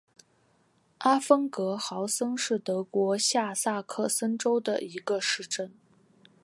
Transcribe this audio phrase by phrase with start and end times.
[0.97, 5.71] 阿芬格豪森是德国下萨克森州的一个市镇。